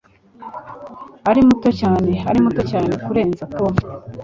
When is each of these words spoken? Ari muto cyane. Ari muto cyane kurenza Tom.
Ari 1.29 1.41
muto 1.47 1.69
cyane. 1.79 2.13
Ari 2.29 2.39
muto 2.45 2.61
cyane 2.71 2.91
kurenza 3.05 3.43
Tom. 3.57 3.73